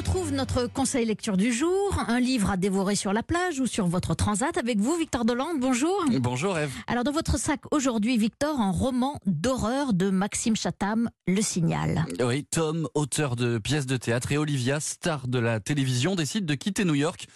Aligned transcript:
retrouve 0.00 0.32
notre 0.32 0.66
conseil 0.66 1.04
lecture 1.04 1.36
du 1.36 1.52
jour, 1.52 2.02
un 2.08 2.20
livre 2.20 2.50
à 2.50 2.56
dévorer 2.56 2.94
sur 2.94 3.12
la 3.12 3.22
plage 3.22 3.60
ou 3.60 3.66
sur 3.66 3.86
votre 3.86 4.14
transat 4.14 4.56
avec 4.56 4.78
vous, 4.78 4.96
Victor 4.96 5.26
Dolande. 5.26 5.60
Bonjour. 5.60 6.02
Bonjour 6.20 6.58
Eve. 6.58 6.72
Alors 6.86 7.04
dans 7.04 7.12
votre 7.12 7.38
sac 7.38 7.60
aujourd'hui, 7.70 8.16
Victor, 8.16 8.58
un 8.58 8.70
roman 8.70 9.18
d'horreur 9.26 9.92
de 9.92 10.08
Maxime 10.08 10.56
Chatham, 10.56 11.10
Le 11.26 11.42
Signal. 11.42 12.06
Oui, 12.18 12.46
Tom, 12.50 12.88
auteur 12.94 13.36
de 13.36 13.58
pièces 13.58 13.84
de 13.84 13.98
théâtre, 13.98 14.32
et 14.32 14.38
Olivia, 14.38 14.80
star 14.80 15.28
de 15.28 15.38
la 15.38 15.60
télévision, 15.60 16.14
décident 16.14 16.46
de 16.46 16.54
quitter 16.54 16.86
New 16.86 16.94
York 16.94 17.26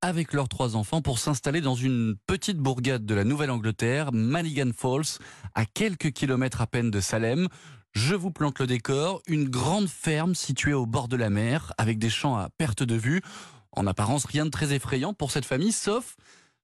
avec 0.00 0.32
leurs 0.32 0.48
trois 0.48 0.76
enfants 0.76 1.02
pour 1.02 1.18
s'installer 1.18 1.60
dans 1.60 1.74
une 1.74 2.14
petite 2.26 2.56
bourgade 2.56 3.04
de 3.04 3.14
la 3.14 3.24
Nouvelle-Angleterre, 3.24 4.12
Manigan 4.14 4.70
Falls, 4.74 5.18
à 5.54 5.66
quelques 5.66 6.12
kilomètres 6.12 6.62
à 6.62 6.66
peine 6.66 6.90
de 6.90 7.00
Salem. 7.00 7.48
Je 7.94 8.16
vous 8.16 8.32
plante 8.32 8.58
le 8.58 8.66
décor, 8.66 9.22
une 9.28 9.48
grande 9.48 9.88
ferme 9.88 10.34
située 10.34 10.74
au 10.74 10.84
bord 10.84 11.06
de 11.06 11.16
la 11.16 11.30
mer, 11.30 11.72
avec 11.78 11.98
des 11.98 12.10
champs 12.10 12.36
à 12.36 12.48
perte 12.50 12.82
de 12.82 12.96
vue. 12.96 13.22
En 13.70 13.86
apparence, 13.86 14.24
rien 14.24 14.44
de 14.44 14.50
très 14.50 14.72
effrayant 14.72 15.14
pour 15.14 15.30
cette 15.30 15.44
famille, 15.44 15.70
sauf, 15.70 16.16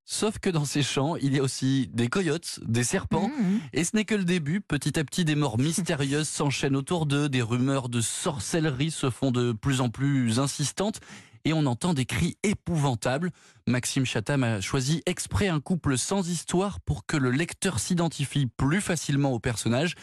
sauf 0.05 0.41
que 0.41 0.51
dans 0.51 0.65
ces 0.65 0.83
champs, 0.83 1.15
il 1.15 1.35
y 1.35 1.39
a 1.39 1.43
aussi 1.43 1.89
des 1.93 2.09
coyotes, 2.09 2.59
des 2.67 2.83
serpents. 2.83 3.29
Mmh. 3.29 3.61
Et 3.73 3.85
ce 3.85 3.95
n'est 3.95 4.05
que 4.05 4.17
le 4.17 4.25
début. 4.25 4.61
Petit 4.61 4.99
à 4.99 5.05
petit, 5.05 5.25
des 5.25 5.37
morts 5.37 5.59
mystérieuses 5.59 6.29
s'enchaînent 6.29 6.77
autour 6.77 7.07
d'eux, 7.07 7.29
des 7.29 7.43
rumeurs 7.43 7.89
de 7.89 8.01
sorcellerie 8.01 8.91
se 8.91 9.09
font 9.09 9.31
de 9.31 9.53
plus 9.53 9.81
en 9.81 9.89
plus 9.89 10.41
insistantes. 10.41 11.01
Et 11.45 11.53
on 11.53 11.65
entend 11.65 11.95
des 11.95 12.05
cris 12.05 12.37
épouvantables. 12.43 13.31
Maxime 13.67 14.05
Chatham 14.05 14.43
a 14.43 14.61
choisi 14.61 15.01
exprès 15.07 15.49
un 15.49 15.61
couple 15.61 15.97
sans 15.97 16.29
histoire 16.29 16.81
pour 16.81 17.07
que 17.07 17.17
le 17.17 17.31
lecteur 17.31 17.79
s'identifie 17.79 18.47
plus 18.47 18.81
facilement 18.81 19.33
au 19.33 19.39
personnage 19.39 19.95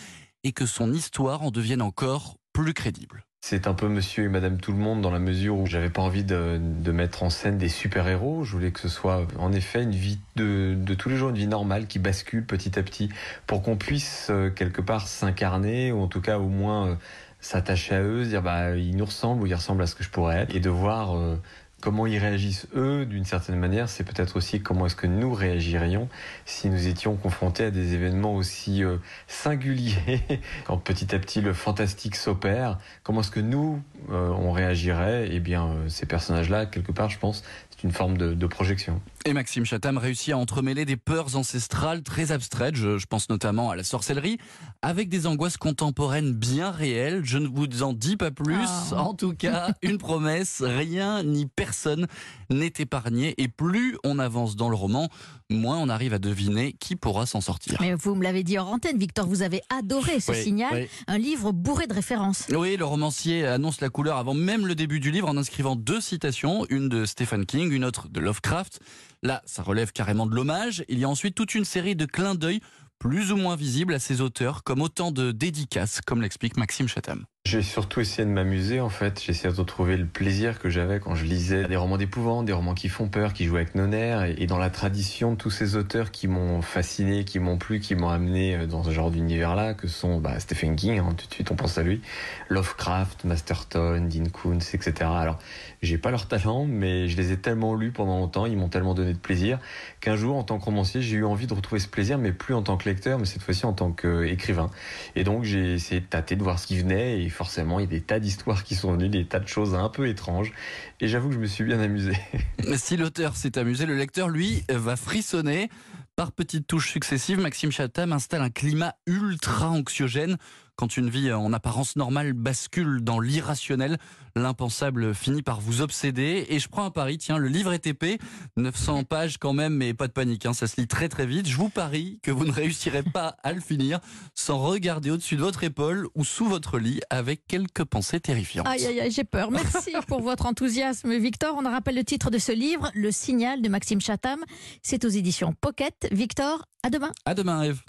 et 0.48 0.54
que 0.54 0.66
son 0.66 0.94
histoire 0.94 1.44
en 1.44 1.52
devienne 1.52 1.82
encore 1.82 2.38
plus 2.54 2.74
crédible. 2.74 3.26
C'est 3.42 3.68
un 3.68 3.74
peu 3.74 3.90
monsieur 3.90 4.24
et 4.24 4.30
madame 4.30 4.59
tout 4.59 4.72
le 4.72 4.78
monde 4.78 5.02
dans 5.02 5.12
la 5.12 5.20
mesure 5.20 5.58
où 5.58 5.66
j'avais 5.66 5.89
pas 5.89 6.02
envie 6.02 6.23
de, 6.23 6.59
mettre 6.92 7.23
en 7.23 7.30
scène 7.30 7.58
des 7.58 7.67
super-héros. 7.67 8.45
Je 8.45 8.54
voulais 8.54 8.72
que 8.72 8.80
ce 8.80 8.88
soit 8.88 9.28
en 9.38 9.52
effet 9.52 9.84
une 9.84 9.92
vie 9.92 10.20
de, 10.38 10.73
de 10.76 10.94
tous 10.94 11.09
les 11.09 11.17
jours, 11.17 11.30
une 11.30 11.38
vie 11.38 11.48
normale 11.48 11.86
qui 11.88 12.00
bascule 12.00 12.45
petit 12.45 12.80
à 12.80 12.84
petit 12.84 13.09
pour 13.45 13.62
qu'on 13.62 13.76
puisse 13.76 14.28
euh, 14.30 14.50
quelque 14.50 14.81
part 14.81 15.08
s'incarner 15.08 15.92
ou 15.92 16.00
en 16.00 16.08
tout 16.08 16.22
cas 16.22 16.39
au 16.39 16.48
moins 16.48 16.88
euh, 16.88 16.95
s'attacher 17.42 17.95
à 17.95 18.02
eux, 18.02 18.23
se 18.23 18.30
dire 18.30 18.42
bah 18.42 18.76
ils 18.76 18.95
nous 18.95 19.06
ressemblent 19.06 19.44
ou 19.44 19.48
ils 19.48 19.56
ressemblent 19.56 19.84
à 19.84 19.88
ce 19.88 19.95
que 19.95 20.04
je 20.04 20.09
pourrais 20.09 20.38
être 20.38 20.56
et 20.56 20.61
de 20.61 20.70
voir 20.70 21.16
euh, 21.16 21.36
comment 21.81 22.08
ils 22.08 22.17
réagissent 22.17 22.67
eux 22.75 23.06
d'une 23.06 23.25
certaine 23.25 23.58
manière, 23.58 23.89
c'est 23.89 24.03
peut-être 24.03 24.38
aussi 24.38 24.61
comment 24.61 24.88
est-ce 24.88 24.95
que 24.95 25.08
nous 25.08 25.33
réagirions 25.33 26.09
si 26.45 26.70
nous 26.70 26.88
étions 26.88 27.16
confrontés 27.16 27.66
à 27.66 27.72
des 27.72 27.94
événements 27.94 28.36
aussi 28.36 28.83
euh, 28.83 28.97
singuliers, 29.28 30.23
quand 30.66 30.78
petit 30.78 31.14
à 31.14 31.20
petit 31.20 31.42
le 31.42 31.53
fantastique 31.53 32.16
s'opère, 32.16 32.80
comment 33.03 33.22
est-ce 33.22 33.31
que 33.31 33.39
nous 33.39 33.81
euh, 34.11 34.30
on 34.30 34.52
réagirait? 34.52 35.30
Eh 35.31 35.39
bien 35.39 35.67
euh, 35.67 35.89
ces 35.89 36.05
personnages-là, 36.05 36.66
quelque 36.66 36.92
part 36.92 37.09
je 37.09 37.20
pense, 37.20 37.44
c'est 37.70 37.83
une 37.83 37.94
forme 37.94 38.17
de, 38.17 38.33
de 38.33 38.48
projection. 38.48 39.02
Et 39.28 39.33
Maxime 39.33 39.66
Chatham 39.66 39.97
réussit 39.97 40.33
à 40.33 40.38
entremêler 40.38 40.86
des 40.86 40.95
peurs 40.95 41.36
ancestrales 41.36 42.02
très 42.02 42.31
abstraites, 42.31 42.78
je, 42.78 42.97
je, 42.97 43.06
pense 43.08 43.28
notamment 43.28 43.70
à 43.70 43.75
la 43.75 43.83
sorcellerie, 43.83 44.38
avec 44.81 45.09
des 45.09 45.28
angoisses 45.28 45.58
contemporaines 45.58 46.31
bien 46.31 46.72
réelles. 46.72 47.25
Je 47.25 47.38
ne 47.38 47.50
vous 47.50 47.83
en 47.83 47.92
dis 47.92 48.16
pas 48.16 48.31
plus. 48.31 48.55
Oh. 48.94 48.95
En 48.95 49.14
tout 49.14 49.33
cas, 49.33 49.73
une 49.81 49.98
promesse, 49.98 50.64
rien 50.66 51.23
ni 51.23 51.45
personne 51.45 52.08
n'est 52.50 52.72
épargné. 52.80 53.33
Et 53.38 53.50
plus 53.50 53.98
on 54.05 54.17
avance 54.17 54.55
dans 54.55 54.70
le 54.70 54.78
roman, 54.78 55.09
moins 55.50 55.78
on 55.78 55.89
arrive 55.89 56.14
à 56.14 56.20
deviner 56.20 56.72
qui 56.72 56.95
pourra 56.95 57.25
s'en 57.25 57.42
sortir. 57.42 57.78
Mais 57.81 57.95
vous 57.95 58.16
me 58.16 58.23
l'avez 58.23 58.44
dit 58.44 58.58
hors 58.58 58.72
antenne, 58.72 58.98
Victor, 58.98 59.28
vous 59.28 59.42
avez 59.42 59.61
adoré 59.70 60.22
ce 60.22 60.31
Oui, 60.31 60.42
signal, 60.42 60.73
oui. 60.73 60.88
un 61.08 61.17
livre 61.17 61.52
bourré 61.52 61.88
de 61.88 61.94
références. 61.94 62.45
Oui, 62.50 62.78
le 62.78 62.86
romancier 62.86 63.45
annonce 63.45 63.81
la 63.81 63.89
couleur 63.89 64.16
avant 64.16 64.33
même 64.33 64.67
le 64.67 64.75
début 64.75 65.02
du 65.02 65.11
livre 65.11 65.28
en 65.28 65.36
inscrivant 65.36 65.75
deux 65.75 66.00
citations, 66.00 66.66
une 66.70 66.88
de 66.88 67.03
Stephen 67.03 67.45
King, 67.45 67.73
une 67.73 67.83
autre 67.83 68.08
de 68.08 68.22
Lovecraft. 68.22 68.80
Là, 69.23 69.42
ça 69.45 69.64
relève 69.64 69.92
carrément 69.92 70.26
de 70.26 70.36
l'hommage. 70.36 70.83
Il 70.89 71.00
y 71.00 71.04
a 71.04 71.10
ensuite 71.10 71.36
toute 71.36 71.55
une 71.55 71.66
série 71.66 71.95
de 71.95 72.05
clins 72.05 72.36
d'œil 72.36 72.61
plus 73.00 73.32
ou 73.32 73.38
moins 73.38 73.55
visibles 73.55 73.94
à 73.94 74.00
ces 74.00 74.22
auteurs, 74.22 74.64
comme 74.64 74.82
autant 74.82 75.11
de 75.11 75.32
dédicaces, 75.32 76.02
comme 76.02 76.22
l'explique 76.22 76.58
Maxime 76.58 76.88
Chatham. 76.88 77.26
J'ai 77.49 77.61
surtout 77.61 78.02
essayé 78.02 78.25
de 78.25 78.33
m'amuser 78.33 78.81
en 78.81 78.89
fait. 78.89 79.23
J'ai 79.23 79.31
essayé 79.31 79.49
de 79.49 79.58
retrouver 79.58 79.95
le 79.95 80.05
plaisir 80.05 80.59
que 80.59 80.69
j'avais 80.69 80.99
quand 80.99 81.15
je 81.15 81.23
lisais 81.23 81.63
des 81.63 81.77
romans 81.77 81.95
d'épouvante, 81.95 82.45
des 82.45 82.52
romans 82.52 82.73
qui 82.73 82.89
font 82.89 83.08
peur, 83.08 83.31
qui 83.31 83.45
jouent 83.45 83.55
avec 83.55 83.73
nos 83.73 83.87
nerfs, 83.87 84.25
et, 84.37 84.47
dans 84.47 84.58
la 84.58 84.69
tradition 84.69 85.37
tous 85.37 85.49
ces 85.49 85.77
auteurs 85.77 86.11
qui 86.11 86.27
m'ont 86.27 86.61
fasciné, 86.61 87.23
qui 87.23 87.39
m'ont 87.39 87.58
plu, 87.58 87.80
qui 87.80 87.95
m'ont 87.95 88.09
amené 88.09 88.67
dans 88.67 88.83
ce 88.83 88.91
genre 88.91 89.11
d'univers-là, 89.11 89.75
que 89.75 89.87
sont 89.87 90.19
bah, 90.19 90.37
Stephen 90.41 90.75
King, 90.75 90.99
hein, 90.99 91.15
tout 91.17 91.25
de 91.25 91.33
suite 91.33 91.49
on 91.49 91.55
pense 91.55 91.77
à 91.77 91.83
lui, 91.83 92.02
Lovecraft, 92.49 93.23
Masterton, 93.23 94.09
Dean 94.11 94.29
Koontz, 94.29 94.73
etc. 94.73 95.09
Alors 95.09 95.39
j'ai 95.81 95.97
pas 95.97 96.11
leur 96.11 96.27
talent, 96.27 96.65
mais 96.65 97.08
je 97.08 97.15
les 97.15 97.31
ai 97.31 97.37
tellement 97.37 97.75
lus 97.75 97.91
pendant 97.91 98.17
longtemps, 98.19 98.45
ils 98.45 98.58
m'ont 98.58 98.67
tellement 98.67 98.93
donné 98.93 99.14
de 99.14 99.19
plaisir 99.19 99.59
qu'un 100.02 100.17
jour 100.17 100.35
en 100.35 100.43
tant 100.43 100.59
que 100.59 100.65
romancier 100.65 101.02
j'ai 101.02 101.15
eu 101.15 101.23
envie 101.23 101.47
de 101.47 101.53
retrouver 101.53 101.79
ce 101.79 101.87
plaisir, 101.87 102.17
mais 102.17 102.33
plus 102.33 102.55
en 102.55 102.61
tant 102.61 102.75
que 102.75 102.89
lecteur, 102.89 103.19
mais 103.19 103.25
cette 103.25 103.41
fois-ci 103.41 103.65
en 103.65 103.71
tant 103.71 103.93
qu'écrivain. 103.93 104.69
Et 105.15 105.23
donc 105.23 105.45
j'ai 105.45 105.75
essayé 105.75 106.02
de 106.02 106.05
tâter, 106.05 106.35
de 106.35 106.43
voir 106.43 106.59
ce 106.59 106.67
qui 106.67 106.77
venait, 106.77 107.21
forcément, 107.37 107.80
il 107.80 107.83
y 107.83 107.86
a 107.86 107.89
des 107.89 108.02
tas 108.02 108.20
d'histoires 108.20 108.64
qui 108.64 108.73
sont 108.75 108.92
venues, 108.93 109.09
des 109.09 109.25
tas 109.25 109.39
de 109.39 109.48
choses 109.48 109.75
un 109.75 109.89
peu 109.89 110.08
étranges. 110.08 110.52
Et 110.99 111.08
j'avoue 111.08 111.30
que 111.30 111.36
je 111.36 111.39
me 111.39 111.45
suis 111.45 111.64
bien 111.64 111.80
amusé. 111.80 112.14
Si 112.75 112.98
l'auteur 112.98 113.36
s'est 113.36 113.58
amusé, 113.58 113.86
le 113.86 113.95
lecteur, 113.95 114.27
lui, 114.27 114.64
va 114.70 114.95
frissonner. 114.95 115.70
Par 116.15 116.31
petites 116.31 116.65
touches 116.65 116.92
successives, 116.92 117.39
Maxime 117.39 117.71
Chatham 117.71 118.11
installe 118.11 118.42
un 118.42 118.49
climat 118.49 118.95
ultra 119.05 119.70
anxiogène. 119.70 120.37
Quand 120.77 120.95
une 120.95 121.10
vie 121.10 121.33
en 121.33 121.54
apparence 121.54 121.95
normale 121.95 122.33
bascule 122.33 123.02
dans 123.02 123.20
l'irrationnel, 123.20 123.98
l'impensable 124.36 125.15
finit 125.15 125.42
par 125.42 125.60
vous 125.60 125.82
obséder. 125.82 126.45
Et 126.49 126.60
je 126.60 126.67
prends 126.70 126.86
un 126.86 126.92
pari, 126.92 127.17
tiens, 127.17 127.39
le 127.39 127.48
livre 127.48 127.73
est 127.73 127.88
épais, 127.88 128.19
900 128.57 129.04
pages 129.04 129.39
quand 129.39 129.54
même, 129.54 129.74
mais 129.74 129.95
pas 129.95 130.07
de 130.07 130.12
panique, 130.12 130.45
hein, 130.45 130.54
ça 130.54 130.68
se 130.68 130.80
lit 130.80 130.88
très 130.88 131.10
très 131.10 131.25
vite. 131.25 131.48
Je 131.48 131.57
vous 131.57 131.69
parie 131.69 132.19
que 132.21 132.30
vous 132.30 132.45
ne 132.45 132.51
réussirez 132.51 133.01
pas 133.01 133.38
à 133.42 133.54
le 133.54 133.60
finir 133.60 134.00
sans 134.36 134.60
regarder 134.60 135.10
au-dessus 135.10 135.36
de 135.36 135.42
votre 135.42 135.63
épaule 135.63 136.07
ou 136.13 136.24
sous 136.24 136.45
votre 136.45 136.77
lit 136.77 137.01
avec 137.09 137.48
quelques 137.48 137.83
pensées 137.83 138.19
terrifiantes. 138.19 138.68
Aïe, 138.68 138.86
aïe, 138.86 139.00
aïe, 139.00 139.12
j'ai 139.12 139.24
peur. 139.24 139.50
Merci 139.50 139.94
pour 140.07 140.21
votre 140.21 140.45
enthousiasme, 140.45 141.18
Victor. 141.18 141.56
On 141.57 141.68
rappelle 141.68 141.95
le 141.95 142.04
titre 142.04 142.30
de 142.30 142.38
ce 142.38 142.51
livre, 142.51 142.92
Le 142.94 143.09
Signal 143.09 143.63
de 143.63 143.69
Maxime 143.69 144.00
Chatham. 144.00 144.39
C'est 144.83 145.06
aux 145.06 145.09
éditions 145.09 145.54
Pocket. 145.59 146.07
Victor, 146.12 146.68
à 146.83 146.92
demain. 146.92 147.12
À 147.25 147.33
demain, 147.33 147.63
Eve. 147.63 147.81